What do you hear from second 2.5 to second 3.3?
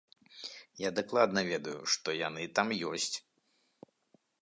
там ёсць.